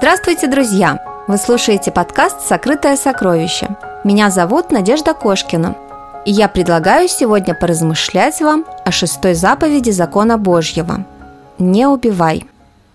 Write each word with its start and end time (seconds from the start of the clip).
Здравствуйте, 0.00 0.46
друзья! 0.46 1.04
Вы 1.26 1.38
слушаете 1.38 1.90
подкаст 1.90 2.46
«Сокрытое 2.46 2.94
сокровище». 2.94 3.76
Меня 4.04 4.30
зовут 4.30 4.70
Надежда 4.70 5.12
Кошкина. 5.12 5.74
И 6.24 6.30
я 6.30 6.46
предлагаю 6.46 7.08
сегодня 7.08 7.52
поразмышлять 7.52 8.40
вам 8.40 8.64
о 8.84 8.92
шестой 8.92 9.34
заповеди 9.34 9.90
закона 9.90 10.38
Божьего– 10.38 11.04
«Не 11.58 11.88
убивай». 11.88 12.46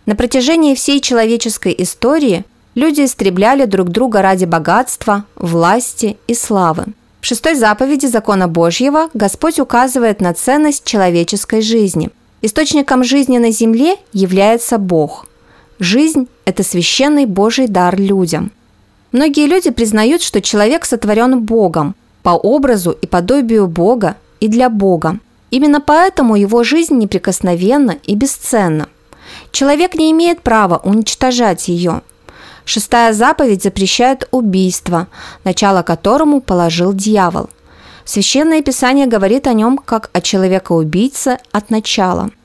На 0.06 0.16
протяжении 0.16 0.76
всей 0.76 1.02
человеческой 1.02 1.76
истории 1.78 2.46
люди 2.74 3.02
истребляли 3.02 3.66
друг 3.66 3.90
друга 3.90 4.22
ради 4.22 4.46
богатства, 4.46 5.26
власти 5.36 6.16
и 6.28 6.34
славы. 6.34 6.86
В 7.20 7.26
шестой 7.26 7.56
заповеди 7.56 8.06
закона 8.06 8.48
Божьего 8.48 9.10
Господь 9.14 9.60
указывает 9.60 10.22
на 10.22 10.34
ценность 10.34 10.86
человеческой 10.86 11.64
жизни. 11.64 12.12
Источником 12.42 13.04
жизни 13.04 13.40
на 13.40 13.52
земле 13.52 13.98
является 14.14 14.78
Бог– 14.78 15.26
Жизнь– 15.84 16.30
это 16.46 16.64
священный 16.64 17.26
Божий 17.26 17.68
дар 17.68 18.00
людям. 18.00 18.54
Многие 19.12 19.48
люди 19.48 19.70
признают, 19.70 20.22
что 20.22 20.40
человек 20.42 20.86
сотворен 20.86 21.42
Богом, 21.42 21.94
по 22.22 22.30
образу 22.30 22.92
и 22.92 23.06
подобию 23.06 23.68
Бога 23.68 24.16
и 24.40 24.48
для 24.48 24.70
Бога. 24.70 25.20
Именно 25.52 25.82
поэтому 25.82 26.38
его 26.38 26.64
жизнь 26.64 26.98
неприкосновенна 26.98 27.98
и 28.06 28.16
бесценна. 28.16 28.88
Человек 29.52 29.96
не 29.96 30.10
имеет 30.12 30.42
права 30.42 30.80
уничтожать 30.86 31.68
ее. 31.68 32.02
Шестая 32.64 33.12
заповедь 33.12 33.64
запрещает 33.64 34.26
убийство, 34.32 35.08
начало 35.44 35.84
которому 35.84 36.40
положил 36.40 36.94
дьявол. 36.94 37.50
Священное 38.06 38.62
Писание 38.62 39.06
говорит 39.06 39.48
о 39.48 39.54
нем 39.54 39.78
как 39.78 40.12
о 40.14 40.22
человека-убийце 40.22 41.40
от 41.52 41.70
начала– 41.70 42.32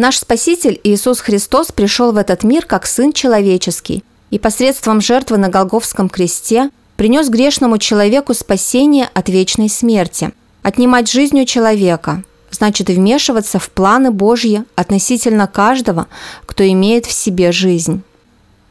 Наш 0.00 0.16
Спаситель 0.16 0.80
Иисус 0.82 1.20
Христос 1.20 1.72
пришел 1.72 2.12
в 2.12 2.16
этот 2.16 2.42
мир 2.42 2.64
как 2.64 2.86
Сын 2.86 3.12
Человеческий 3.12 4.02
и 4.30 4.38
посредством 4.38 5.02
жертвы 5.02 5.36
на 5.36 5.50
Голговском 5.50 6.08
кресте 6.08 6.70
принес 6.96 7.28
грешному 7.28 7.76
человеку 7.76 8.32
спасение 8.32 9.10
от 9.12 9.28
вечной 9.28 9.68
смерти. 9.68 10.32
Отнимать 10.62 11.12
жизнь 11.12 11.38
у 11.38 11.44
человека 11.44 12.22
значит 12.50 12.88
вмешиваться 12.88 13.58
в 13.58 13.68
планы 13.68 14.10
Божьи 14.10 14.64
относительно 14.74 15.46
каждого, 15.46 16.06
кто 16.46 16.66
имеет 16.66 17.04
в 17.04 17.12
себе 17.12 17.52
жизнь. 17.52 18.00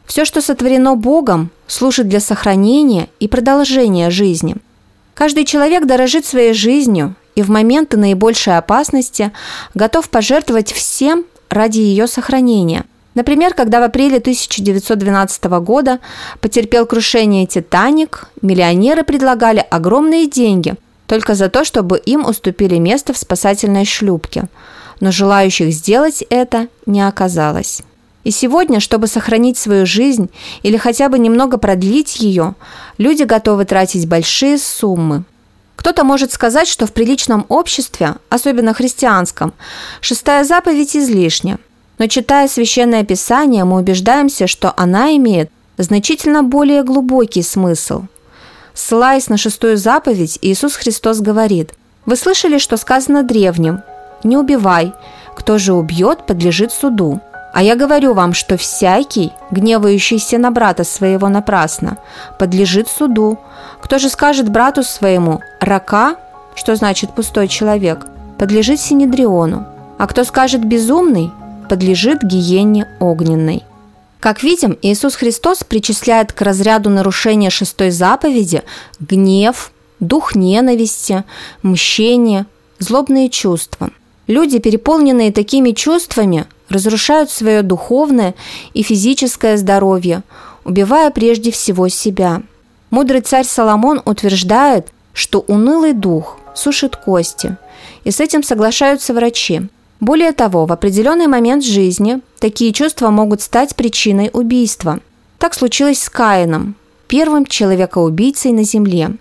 Все, 0.07 0.25
что 0.25 0.41
сотворено 0.41 0.95
Богом, 0.95 1.51
служит 1.67 2.07
для 2.09 2.21
сохранения 2.21 3.07
и 3.19 3.27
продолжения 3.27 4.09
жизни. 4.09 4.55
Каждый 5.13 5.45
человек 5.45 5.85
дорожит 5.85 6.25
своей 6.25 6.53
жизнью 6.53 7.13
и 7.39 7.41
в 7.41 7.49
моменты 7.49 7.95
наибольшей 7.95 8.57
опасности 8.57 9.31
готов 9.73 10.09
пожертвовать 10.09 10.73
всем 10.73 11.23
ради 11.49 11.79
ее 11.79 12.05
сохранения. 12.05 12.83
Например, 13.15 13.53
когда 13.53 13.79
в 13.79 13.83
апреле 13.83 14.17
1912 14.17 15.43
года 15.61 15.99
потерпел 16.41 16.85
крушение 16.85 17.45
«Титаник», 17.45 18.27
миллионеры 18.41 19.03
предлагали 19.03 19.65
огромные 19.69 20.27
деньги 20.27 20.75
только 21.07 21.33
за 21.33 21.47
то, 21.49 21.63
чтобы 21.63 21.97
им 21.97 22.25
уступили 22.25 22.75
место 22.75 23.13
в 23.13 23.17
спасательной 23.17 23.85
шлюпке. 23.85 24.49
Но 24.99 25.11
желающих 25.11 25.71
сделать 25.71 26.25
это 26.29 26.67
не 26.85 27.07
оказалось. 27.07 27.83
И 28.25 28.31
сегодня, 28.31 28.81
чтобы 28.81 29.07
сохранить 29.07 29.57
свою 29.57 29.85
жизнь 29.85 30.29
или 30.61 30.75
хотя 30.75 31.07
бы 31.07 31.17
немного 31.17 31.57
продлить 31.57 32.19
ее, 32.19 32.55
люди 32.97 33.23
готовы 33.23 33.63
тратить 33.63 34.09
большие 34.09 34.57
суммы– 34.57 35.23
кто-то 35.79 36.03
может 36.03 36.33
сказать, 36.33 36.67
что 36.67 36.85
в 36.85 36.91
приличном 36.91 37.45
обществе, 37.47 38.15
особенно 38.27 38.73
христианском, 38.73 39.53
шестая 40.01 40.43
заповедь 40.43 40.97
излишня. 40.97 41.57
Но 41.99 42.07
читая 42.07 42.49
священное 42.49 43.05
писание, 43.05 43.63
мы 43.63 43.77
убеждаемся, 43.77 44.45
что 44.45 44.73
она 44.75 45.15
имеет 45.15 45.49
значительно 45.77 46.43
более 46.43 46.83
глубокий 46.83 47.43
смысл. 47.43 48.03
Ссылаясь 48.73 49.29
на 49.29 49.37
шестую 49.37 49.77
заповедь, 49.77 50.37
Иисус 50.41 50.75
Христос 50.75 51.21
говорит, 51.21 51.71
«Вы 52.05 52.17
слышали, 52.17 52.57
что 52.57 52.75
сказано 52.75 53.23
древним? 53.23 53.79
Не 54.25 54.35
убивай. 54.35 54.91
Кто 55.33 55.57
же 55.57 55.71
убьет, 55.71 56.25
подлежит 56.25 56.73
суду. 56.73 57.21
А 57.53 57.63
я 57.63 57.75
говорю 57.75 58.13
вам, 58.13 58.33
что 58.33 58.57
всякий, 58.57 59.33
гневающийся 59.51 60.37
на 60.37 60.51
брата 60.51 60.83
своего 60.83 61.29
напрасно, 61.29 61.97
подлежит 62.37 62.87
суду. 62.87 63.39
Кто 63.81 63.97
же 63.97 64.09
скажет 64.09 64.49
брату 64.49 64.83
своему 64.83 65.41
«рака», 65.59 66.15
что 66.55 66.75
значит 66.75 67.15
пустой 67.15 67.47
человек, 67.47 68.05
подлежит 68.37 68.79
синедриону, 68.79 69.65
а 69.97 70.07
кто 70.07 70.23
скажет 70.23 70.63
«безумный», 70.63 71.31
подлежит 71.69 72.23
гиенне 72.23 72.87
огненной. 72.99 73.63
Как 74.19 74.43
видим, 74.43 74.77
Иисус 74.81 75.15
Христос 75.15 75.63
причисляет 75.63 76.33
к 76.33 76.41
разряду 76.41 76.89
нарушения 76.89 77.49
шестой 77.49 77.91
заповеди 77.91 78.63
гнев, 78.99 79.71
дух 79.99 80.35
ненависти, 80.35 81.23
мщение, 81.63 82.45
злобные 82.79 83.29
чувства. 83.29 83.91
Люди, 84.27 84.59
переполненные 84.59 85.31
такими 85.31 85.71
чувствами, 85.71 86.45
разрушают 86.69 87.29
свое 87.29 87.61
духовное 87.61 88.35
и 88.73 88.83
физическое 88.83 89.57
здоровье, 89.57 90.23
убивая 90.63 91.09
прежде 91.11 91.51
всего 91.51 91.87
себя. 91.87 92.41
Мудрый 92.91 93.21
царь 93.21 93.45
Соломон 93.45 94.01
утверждает, 94.05 94.87
что 95.13 95.39
унылый 95.47 95.93
дух 95.93 96.37
сушит 96.55 96.95
кости, 96.95 97.57
и 98.03 98.11
с 98.11 98.19
этим 98.19 98.43
соглашаются 98.43 99.13
врачи. 99.13 99.61
Более 99.99 100.31
того, 100.31 100.65
в 100.65 100.71
определенный 100.71 101.27
момент 101.27 101.63
жизни 101.63 102.21
такие 102.39 102.71
чувства 102.71 103.09
могут 103.09 103.41
стать 103.41 103.75
причиной 103.75 104.29
убийства. 104.31 104.99
Так 105.37 105.53
случилось 105.53 106.01
с 106.01 106.09
Каином, 106.09 106.75
первым 107.07 107.45
человекоубийцей 107.45 108.51
на 108.51 108.63
земле. 108.63 109.11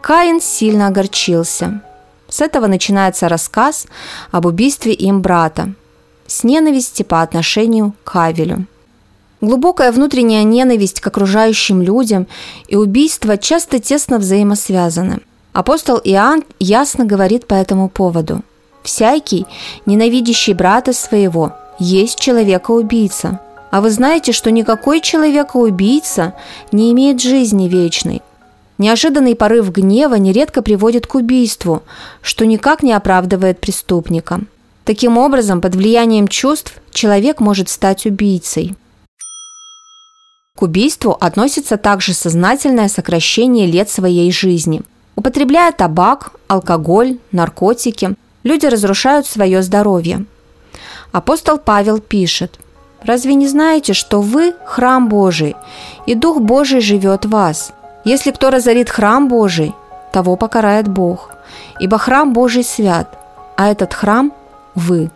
Каин 0.00 0.40
сильно 0.40 0.88
огорчился. 0.88 1.82
С 2.28 2.40
этого 2.40 2.66
начинается 2.66 3.28
рассказ 3.28 3.86
об 4.30 4.46
убийстве 4.46 4.92
им 4.92 5.22
брата– 5.22 5.72
с 6.26 6.44
ненависти 6.44 7.02
по 7.02 7.22
отношению 7.22 7.94
к 8.04 8.16
Авелю. 8.16 8.66
Глубокая 9.40 9.92
внутренняя 9.92 10.44
ненависть 10.44 11.00
к 11.00 11.06
окружающим 11.06 11.82
людям 11.82 12.26
и 12.68 12.76
убийство 12.76 13.36
часто 13.36 13.78
тесно 13.78 14.18
взаимосвязаны. 14.18 15.20
Апостол 15.52 16.00
Иоанн 16.02 16.42
ясно 16.58 17.04
говорит 17.04 17.46
по 17.46 17.54
этому 17.54 17.88
поводу. 17.88 18.40
«Всякий, 18.82 19.46
ненавидящий 19.84 20.52
брата 20.52 20.92
своего, 20.92 21.52
есть 21.78 22.18
человека-убийца. 22.18 23.40
А 23.70 23.80
вы 23.80 23.90
знаете, 23.90 24.32
что 24.32 24.50
никакой 24.50 25.00
человека-убийца 25.00 26.34
не 26.72 26.92
имеет 26.92 27.20
жизни 27.20 27.68
вечной. 27.68 28.22
Неожиданный 28.78 29.34
порыв 29.34 29.70
гнева 29.70 30.14
нередко 30.14 30.62
приводит 30.62 31.06
к 31.06 31.14
убийству, 31.14 31.82
что 32.20 32.46
никак 32.46 32.82
не 32.82 32.92
оправдывает 32.92 33.60
преступника. 33.60 34.40
Таким 34.86 35.18
образом, 35.18 35.60
под 35.60 35.74
влиянием 35.74 36.28
чувств 36.28 36.74
человек 36.92 37.40
может 37.40 37.68
стать 37.68 38.06
убийцей. 38.06 38.76
К 40.54 40.62
убийству 40.62 41.10
относится 41.20 41.76
также 41.76 42.14
сознательное 42.14 42.88
сокращение 42.88 43.66
лет 43.66 43.90
своей 43.90 44.30
жизни. 44.30 44.82
Употребляя 45.16 45.72
табак, 45.72 46.30
алкоголь, 46.46 47.18
наркотики, 47.32 48.14
люди 48.44 48.66
разрушают 48.66 49.26
свое 49.26 49.60
здоровье. 49.62 50.24
Апостол 51.10 51.58
Павел 51.58 51.98
пишет, 51.98 52.60
«Разве 53.02 53.34
не 53.34 53.48
знаете, 53.48 53.92
что 53.92 54.20
вы– 54.20 54.54
храм 54.66 55.08
Божий, 55.08 55.56
и 56.06 56.14
Дух 56.14 56.40
Божий 56.40 56.80
живет 56.80 57.24
в 57.24 57.30
вас? 57.30 57.72
Если 58.04 58.30
кто 58.30 58.50
разорит 58.50 58.88
храм 58.88 59.26
Божий, 59.26 59.74
того 60.12 60.36
покарает 60.36 60.86
Бог, 60.86 61.30
ибо 61.80 61.98
храм 61.98 62.32
Божий 62.32 62.62
свят, 62.62 63.18
а 63.56 63.68
этот 63.68 63.92
храм– 63.92 64.32
вы. 64.76 65.10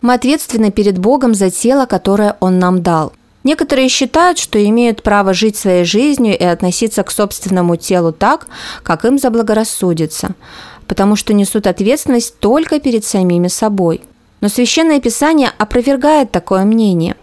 Мы 0.00 0.14
ответственны 0.14 0.70
перед 0.70 0.98
Богом 0.98 1.34
за 1.34 1.50
тело, 1.50 1.86
которое 1.86 2.36
Он 2.40 2.58
нам 2.58 2.82
дал. 2.82 3.12
Некоторые 3.44 3.88
считают, 3.88 4.38
что 4.38 4.64
имеют 4.64 5.02
право 5.02 5.34
жить 5.34 5.56
своей 5.56 5.84
жизнью 5.84 6.38
и 6.38 6.44
относиться 6.44 7.02
к 7.02 7.10
собственному 7.10 7.76
телу 7.76 8.12
так, 8.12 8.46
как 8.82 9.04
им 9.04 9.18
заблагорассудится, 9.18 10.30
потому 10.86 11.16
что 11.16 11.32
несут 11.34 11.66
ответственность 11.66 12.38
только 12.38 12.78
перед 12.78 13.04
самими 13.04 13.48
собой. 13.48 14.00
Но 14.40 14.48
Священное 14.48 15.00
Писание 15.00 15.50
опровергает 15.58 16.30
такое 16.30 16.64
мнение. 16.64 17.16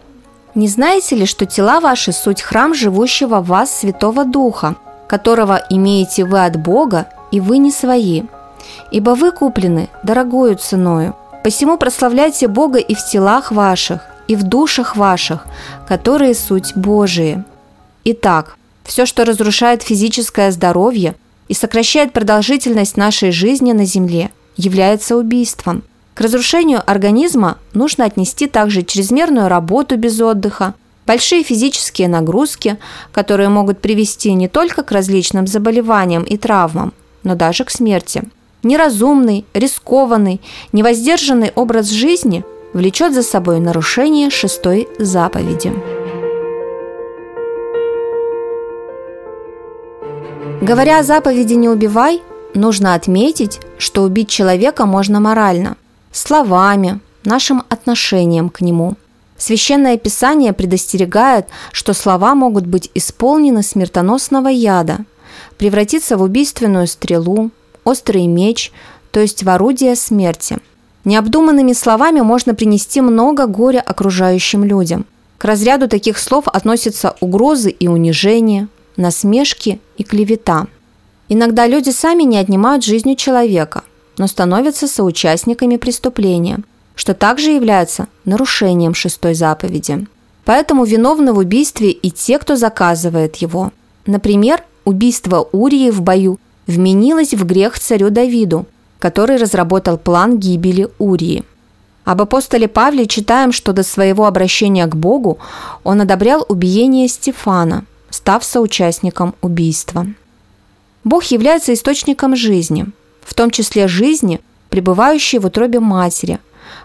Не 0.54 0.68
знаете 0.68 1.16
ли, 1.16 1.26
что 1.26 1.46
тела 1.46 1.80
ваши– 1.80 2.12
суть 2.12 2.42
храм 2.42 2.74
живущего 2.74 3.40
в 3.40 3.46
вас 3.46 3.78
Святого 3.80 4.24
Духа, 4.24 4.76
которого 5.06 5.62
имеете 5.70 6.24
вы 6.24 6.44
от 6.44 6.56
Бога, 6.56 7.08
и 7.30 7.40
вы 7.40 7.58
не 7.58 7.70
свои? 7.70 8.22
Ибо 8.90 9.10
вы 9.10 9.32
куплены 9.32 9.88
дорогою 10.02 10.56
ценою. 10.56 11.14
Посему 11.42 11.78
прославляйте 11.78 12.48
Бога 12.48 12.78
и 12.78 12.94
в 12.94 13.04
телах 13.04 13.50
ваших, 13.50 14.02
и 14.28 14.36
в 14.36 14.42
душах 14.42 14.94
ваших, 14.96 15.46
которые 15.88 16.34
суть 16.34 16.76
Божии. 16.76 17.42
Итак, 18.04 18.56
все, 18.84 19.06
что 19.06 19.24
разрушает 19.24 19.82
физическое 19.82 20.50
здоровье 20.50 21.14
и 21.48 21.54
сокращает 21.54 22.12
продолжительность 22.12 22.98
нашей 22.98 23.32
жизни 23.32 23.72
на 23.72 23.86
Земле, 23.86 24.30
является 24.56 25.16
убийством. 25.16 25.82
К 26.14 26.20
разрушению 26.20 26.82
организма 26.84 27.56
нужно 27.72 28.04
отнести 28.04 28.46
также 28.46 28.82
чрезмерную 28.82 29.48
работу 29.48 29.96
без 29.96 30.20
отдыха, 30.20 30.74
большие 31.06 31.42
физические 31.42 32.08
нагрузки, 32.08 32.78
которые 33.12 33.48
могут 33.48 33.80
привести 33.80 34.34
не 34.34 34.48
только 34.48 34.82
к 34.82 34.92
различным 34.92 35.46
заболеваниям 35.46 36.22
и 36.22 36.36
травмам, 36.36 36.92
но 37.22 37.34
даже 37.34 37.64
к 37.64 37.70
смерти. 37.70 38.24
Неразумный, 38.62 39.46
рискованный, 39.54 40.40
невоздержанный 40.72 41.52
образ 41.54 41.88
жизни 41.88 42.44
влечет 42.72 43.14
за 43.14 43.22
собой 43.22 43.58
нарушение 43.58 44.30
шестой 44.30 44.88
заповеди. 44.98 45.72
Говоря 50.60 50.98
о 50.98 51.02
заповеди 51.02 51.54
«не 51.54 51.70
убивай», 51.70 52.22
нужно 52.52 52.92
отметить, 52.94 53.60
что 53.78 54.02
убить 54.02 54.28
человека 54.28 54.84
можно 54.84 55.18
морально, 55.18 55.76
словами, 56.12 57.00
нашим 57.24 57.62
отношением 57.70 58.50
к 58.50 58.60
нему. 58.60 58.94
Священное 59.38 59.96
Писание 59.96 60.52
предостерегает, 60.52 61.46
что 61.72 61.94
слова 61.94 62.34
могут 62.34 62.66
быть 62.66 62.90
исполнены 62.94 63.62
смертоносного 63.62 64.48
яда, 64.48 64.98
превратиться 65.56 66.18
в 66.18 66.22
убийственную 66.22 66.86
стрелу, 66.86 67.50
острый 67.84 68.26
меч, 68.26 68.72
то 69.10 69.20
есть 69.20 69.42
в 69.42 69.48
орудие 69.48 69.96
смерти. 69.96 70.58
Необдуманными 71.04 71.72
словами 71.72 72.20
можно 72.20 72.54
принести 72.54 73.00
много 73.00 73.46
горя 73.46 73.80
окружающим 73.80 74.64
людям. 74.64 75.06
К 75.38 75.46
разряду 75.46 75.88
таких 75.88 76.18
слов 76.18 76.46
относятся 76.48 77.16
угрозы 77.20 77.70
и 77.70 77.88
унижение, 77.88 78.68
насмешки 78.96 79.80
и 79.96 80.04
клевета. 80.04 80.66
Иногда 81.28 81.66
люди 81.66 81.90
сами 81.90 82.24
не 82.24 82.36
отнимают 82.36 82.84
жизнью 82.84 83.16
человека, 83.16 83.82
но 84.18 84.26
становятся 84.26 84.86
соучастниками 84.86 85.76
преступления, 85.76 86.58
что 86.94 87.14
также 87.14 87.52
является 87.52 88.08
нарушением 88.26 88.92
шестой 88.92 89.34
заповеди. 89.34 90.06
Поэтому 90.44 90.84
виновны 90.84 91.32
в 91.32 91.38
убийстве 91.38 91.90
и 91.90 92.10
те, 92.10 92.38
кто 92.38 92.56
заказывает 92.56 93.36
его. 93.36 93.72
Например, 94.04 94.62
убийство 94.84 95.48
Урии 95.52 95.90
в 95.90 96.02
бою 96.02 96.38
вменилось 96.70 97.34
в 97.34 97.44
грех 97.44 97.78
царю 97.78 98.10
Давиду, 98.10 98.66
который 98.98 99.36
разработал 99.36 99.98
план 99.98 100.38
гибели 100.38 100.88
Урии. 100.98 101.44
Об 102.04 102.22
апостоле 102.22 102.66
Павле 102.66 103.06
читаем, 103.06 103.52
что 103.52 103.72
до 103.72 103.82
своего 103.82 104.26
обращения 104.26 104.86
к 104.86 104.96
Богу 104.96 105.38
он 105.84 106.00
одобрял 106.00 106.44
убиение 106.48 107.08
Стефана, 107.08 107.84
став 108.08 108.44
соучастником 108.44 109.34
убийства. 109.42 110.06
Бог 111.04 111.24
является 111.24 111.72
источником 111.72 112.36
жизни, 112.36 112.86
в 113.22 113.34
том 113.34 113.50
числе 113.50 113.88
жизни, 113.88 114.40
пребывающей 114.70 115.38
в 115.38 115.46
утробе 115.46 115.80
матери, 115.80 116.38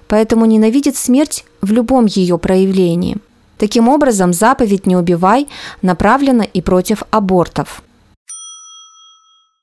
поэтому 0.08 0.46
ненавидит 0.46 0.96
смерть 0.96 1.46
в 1.62 1.72
любом 1.72 2.06
ее 2.06 2.38
проявлении. 2.38 3.18
Таким 3.58 3.88
образом, 3.88 4.34
заповедь 4.34 4.86
«не 4.86 4.96
убивай» 4.96 5.48
направлена 5.82 6.44
и 6.44 6.62
против 6.62 7.04
абортов. 7.12 7.82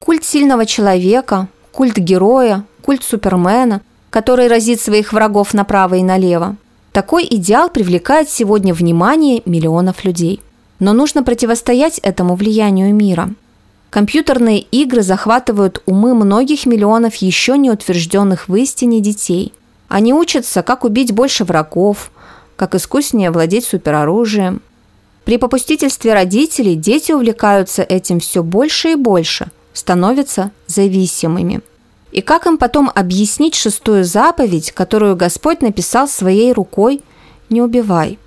Культ 0.04 0.25
сильного 0.25 0.66
человека, 0.66 1.49
культ 1.72 1.96
героя, 1.96 2.64
культ 2.82 3.02
супермена, 3.02 3.81
который 4.10 4.49
разит 4.49 4.81
своих 4.81 5.12
врагов 5.12 5.54
направо 5.54 5.94
и 5.94 6.02
налево. 6.02 6.56
Такой 6.93 7.26
идеал 7.31 7.70
привлекает 7.70 8.28
сегодня 8.28 8.75
внимание 8.75 9.43
миллионов 9.46 10.04
людей– 10.04 10.40
но 10.82 10.93
нужно 10.93 11.22
противостоять 11.22 12.00
этому 12.00 12.34
влиянию 12.34 12.93
мира. 12.93 13.31
Компьютерные 13.90 14.58
игры 14.58 15.02
захватывают 15.02 15.81
умы 15.87 16.12
многих 16.12 16.66
миллионов 16.66 17.14
еще 17.14 17.56
не 17.56 17.70
утвержденных 17.70 18.48
в 18.48 18.56
истине 18.56 18.98
детей. 18.98 19.52
Они 19.87 20.12
учатся, 20.12 20.64
как 20.64 20.82
убить 20.82 21.12
больше 21.12 21.44
врагов, 21.44 22.10
как 22.56 22.75
искуснее 22.75 23.31
владеть 23.31 23.64
супероружием. 23.64 24.60
При 25.25 25.38
попустительстве 25.38 26.14
родителей 26.14 26.75
дети 26.75 27.12
увлекаются 27.12 27.84
этим 27.84 28.19
все 28.19 28.43
больше 28.43 28.90
и 28.90 28.96
больше, 28.96 29.52
становятся 29.72 30.50
зависимыми. 30.66 31.60
И 32.10 32.20
как 32.20 32.46
им 32.46 32.58
потом 32.58 32.90
объяснить 32.94 33.54
шестую 33.54 34.04
заповедь, 34.04 34.72
которую 34.72 35.16
Господь 35.16 35.62
написал 35.62 36.06
своей 36.06 36.52
рукой 36.52 37.02
«Не 37.48 37.62
убивай»? 37.62 38.19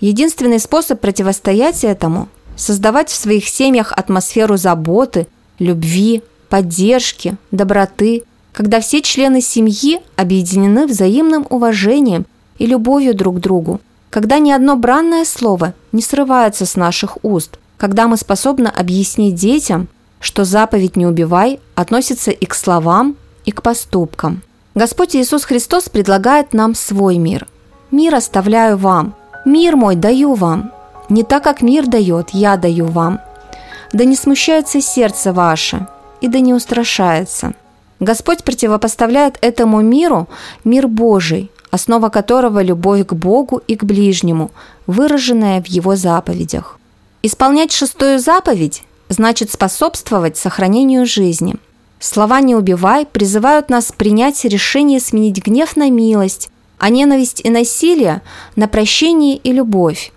Единственный 0.00 0.58
способ 0.58 1.00
противостоять 1.00 1.84
этому– 1.84 2.28
создавать 2.56 3.08
в 3.08 3.16
своих 3.16 3.48
семьях 3.48 3.92
атмосферу 3.92 4.56
заботы, 4.56 5.26
любви, 5.58 6.22
поддержки, 6.48 7.36
доброты, 7.50 8.24
когда 8.52 8.80
все 8.80 9.00
члены 9.02 9.40
семьи 9.40 10.00
объединены 10.16 10.86
взаимным 10.86 11.46
уважением 11.48 12.26
и 12.58 12.66
любовью 12.66 13.14
друг 13.14 13.36
к 13.36 13.40
другу, 13.40 13.80
когда 14.10 14.38
ни 14.38 14.50
одно 14.50 14.76
бранное 14.76 15.24
слово 15.24 15.74
не 15.92 16.02
срывается 16.02 16.66
с 16.66 16.76
наших 16.76 17.18
уст, 17.24 17.58
когда 17.76 18.08
мы 18.08 18.16
способны 18.16 18.68
объяснить 18.68 19.36
детям, 19.36 19.88
что 20.20 20.44
заповедь 20.44 20.96
«не 20.96 21.06
убивай» 21.06 21.60
относится 21.74 22.30
и 22.30 22.46
к 22.46 22.54
словам, 22.54 23.16
и 23.44 23.50
к 23.50 23.62
поступкам. 23.62 24.42
Господь 24.74 25.16
Иисус 25.16 25.44
Христос 25.44 25.88
предлагает 25.88 26.52
нам 26.54 26.74
свой 26.74 27.18
мир. 27.18 27.48
«Мир 27.90 28.14
оставляю 28.14 28.76
вам, 28.76 29.16
Мир 29.44 29.74
мой 29.74 29.96
даю 29.96 30.34
вам, 30.34 30.70
не 31.08 31.22
так, 31.22 31.42
как 31.42 31.62
мир 31.62 31.86
дает, 31.86 32.30
я 32.30 32.56
даю 32.56 32.86
вам. 32.86 33.20
Да 33.92 34.04
не 34.04 34.14
смущается 34.14 34.82
сердце 34.82 35.32
ваше, 35.32 35.86
и 36.20 36.28
да 36.28 36.40
не 36.40 36.52
устрашается. 36.52 37.54
Господь 37.98 38.44
противопоставляет 38.44 39.38
этому 39.40 39.80
миру 39.80 40.28
мир 40.62 40.88
Божий, 40.88 41.50
основа 41.70 42.10
которого– 42.10 42.62
любовь 42.62 43.06
к 43.06 43.14
Богу 43.14 43.62
и 43.66 43.76
к 43.76 43.84
ближнему, 43.84 44.50
выраженная 44.86 45.62
в 45.62 45.66
Его 45.66 45.96
заповедях. 45.96 46.78
Исполнять 47.22 47.72
шестую 47.72 48.18
заповедь 48.18 48.84
значит 49.10 49.52
способствовать 49.52 50.38
сохранению 50.38 51.04
жизни. 51.04 51.56
Слова 51.98 52.40
«не 52.40 52.54
убивай» 52.56 53.04
призывают 53.04 53.68
нас 53.68 53.92
принять 53.92 54.42
решение 54.46 55.00
сменить 55.00 55.44
гнев 55.44 55.76
на 55.76 55.90
милость, 55.90 56.48
а 56.78 56.88
ненависть 56.88 57.42
и 57.44 57.50
насилие 57.50 58.22
на 58.56 58.68
прощение 58.68 59.36
и 59.36 59.52
любовь. 59.52 60.12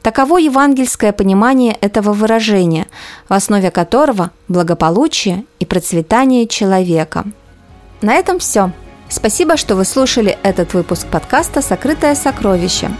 Таково 0.00 0.38
евангельское 0.38 1.12
понимание 1.12 1.74
этого 1.74 2.12
выражения, 2.12 2.86
в 3.28 3.34
основе 3.34 3.70
которого 3.70 4.30
благополучие 4.48 5.44
и 5.58 5.66
процветание 5.66 6.46
человека. 6.46 7.24
На 8.00 8.14
этом 8.14 8.38
все. 8.38 8.70
Спасибо, 9.08 9.56
что 9.56 9.74
вы 9.74 9.84
слушали 9.84 10.38
этот 10.42 10.74
выпуск 10.74 11.06
подкаста 11.08 11.60
«Сокрытое 11.60 12.14
сокровище». 12.14 12.90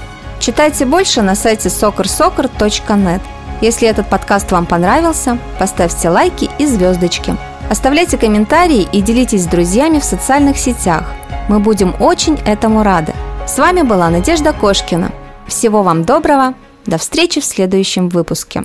Читайте 0.41 0.85
больше 0.85 1.23
на 1.23 1.35
сайте 1.35 1.69
soccersoccer.net. 1.69 3.23
Если 3.61 3.89
этот 3.89 4.09
подкаст 4.09 4.53
вам 4.53 4.67
понравился, 4.67 5.39
поставьте 5.59 6.09
лайки 6.09 6.51
и 6.59 6.67
звездочки. 6.67 7.37
Оставляйте 7.71 8.17
комментарии 8.17 8.87
и 8.93 9.01
делитесь 9.01 9.45
с 9.45 9.47
друзьями 9.47 9.99
в 9.99 10.05
социальных 10.05 10.59
сетях– 10.59 11.05
мы 11.49 11.61
будем 11.61 11.95
очень 12.01 12.39
этому 12.45 12.83
рады. 12.83 13.15
С 13.47 13.59
вами 13.59 13.83
была 13.83 14.11
Надежда 14.11 14.53
Кошкина. 14.53 15.13
Всего 15.47 15.83
вам 15.83 16.05
доброго. 16.05 16.55
До 16.87 16.99
встречи 16.99 17.41
в 17.41 17.45
следующем 17.45 18.09
выпуске. 18.09 18.65